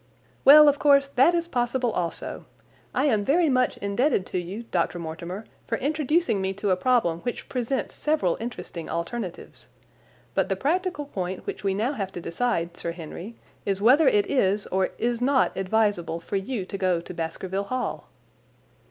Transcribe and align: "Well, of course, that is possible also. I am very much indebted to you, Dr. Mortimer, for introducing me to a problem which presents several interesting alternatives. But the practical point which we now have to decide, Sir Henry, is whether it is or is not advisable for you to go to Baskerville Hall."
"Well, 0.43 0.67
of 0.67 0.79
course, 0.79 1.07
that 1.09 1.35
is 1.35 1.47
possible 1.47 1.91
also. 1.91 2.45
I 2.91 3.05
am 3.05 3.23
very 3.23 3.49
much 3.49 3.77
indebted 3.77 4.25
to 4.25 4.39
you, 4.39 4.63
Dr. 4.71 4.97
Mortimer, 4.97 5.45
for 5.67 5.77
introducing 5.77 6.41
me 6.41 6.53
to 6.53 6.71
a 6.71 6.75
problem 6.75 7.19
which 7.19 7.47
presents 7.47 7.93
several 7.93 8.35
interesting 8.39 8.89
alternatives. 8.89 9.67
But 10.33 10.49
the 10.49 10.55
practical 10.55 11.05
point 11.05 11.45
which 11.45 11.63
we 11.63 11.75
now 11.75 11.93
have 11.93 12.11
to 12.13 12.19
decide, 12.19 12.75
Sir 12.77 12.93
Henry, 12.93 13.35
is 13.63 13.79
whether 13.79 14.07
it 14.07 14.25
is 14.25 14.65
or 14.65 14.89
is 14.97 15.21
not 15.21 15.55
advisable 15.55 16.19
for 16.19 16.35
you 16.35 16.65
to 16.65 16.79
go 16.79 16.99
to 16.99 17.13
Baskerville 17.13 17.65
Hall." 17.65 18.07